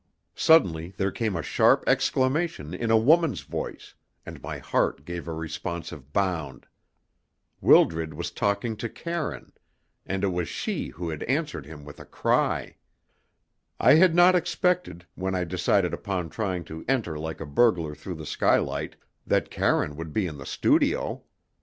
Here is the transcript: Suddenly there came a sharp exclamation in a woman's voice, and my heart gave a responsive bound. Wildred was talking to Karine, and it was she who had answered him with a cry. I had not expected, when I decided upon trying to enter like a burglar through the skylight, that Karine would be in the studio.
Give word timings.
Suddenly 0.33 0.95
there 0.97 1.11
came 1.11 1.35
a 1.35 1.43
sharp 1.43 1.83
exclamation 1.85 2.73
in 2.73 2.89
a 2.89 2.97
woman's 2.97 3.41
voice, 3.41 3.93
and 4.25 4.41
my 4.41 4.57
heart 4.57 5.05
gave 5.05 5.27
a 5.27 5.31
responsive 5.31 6.11
bound. 6.11 6.65
Wildred 7.61 8.15
was 8.15 8.31
talking 8.31 8.75
to 8.77 8.89
Karine, 8.89 9.51
and 10.07 10.23
it 10.23 10.29
was 10.29 10.47
she 10.49 10.87
who 10.87 11.09
had 11.09 11.21
answered 11.29 11.67
him 11.67 11.85
with 11.85 11.99
a 11.99 12.05
cry. 12.05 12.77
I 13.79 13.93
had 13.93 14.15
not 14.15 14.33
expected, 14.33 15.05
when 15.13 15.35
I 15.35 15.43
decided 15.43 15.93
upon 15.93 16.31
trying 16.31 16.63
to 16.63 16.83
enter 16.87 17.19
like 17.19 17.39
a 17.39 17.45
burglar 17.45 17.93
through 17.93 18.15
the 18.15 18.25
skylight, 18.25 18.95
that 19.27 19.51
Karine 19.51 19.95
would 19.97 20.13
be 20.13 20.25
in 20.25 20.39
the 20.39 20.47
studio. 20.47 21.21